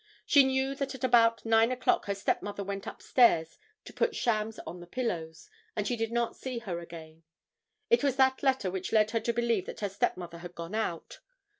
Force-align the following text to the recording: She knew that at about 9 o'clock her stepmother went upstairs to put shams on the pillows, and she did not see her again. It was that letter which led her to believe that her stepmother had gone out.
She 0.25 0.43
knew 0.43 0.73
that 0.73 0.95
at 0.95 1.03
about 1.03 1.45
9 1.45 1.71
o'clock 1.71 2.05
her 2.07 2.15
stepmother 2.15 2.63
went 2.63 2.87
upstairs 2.87 3.59
to 3.85 3.93
put 3.93 4.15
shams 4.15 4.57
on 4.65 4.79
the 4.79 4.87
pillows, 4.87 5.47
and 5.75 5.85
she 5.87 5.95
did 5.95 6.11
not 6.11 6.35
see 6.35 6.57
her 6.57 6.79
again. 6.79 7.21
It 7.91 8.03
was 8.03 8.15
that 8.15 8.41
letter 8.41 8.71
which 8.71 8.91
led 8.91 9.11
her 9.11 9.19
to 9.19 9.31
believe 9.31 9.67
that 9.67 9.81
her 9.81 9.89
stepmother 9.89 10.39
had 10.39 10.55
gone 10.55 10.73
out. 10.73 11.19